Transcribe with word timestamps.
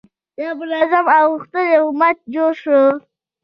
یو 0.41 0.53
منظم 0.59 1.05
او 1.19 1.27
غښتلی 1.35 1.71
امت 1.85 2.17
جوړ 2.33 2.51
شو. 2.61 2.81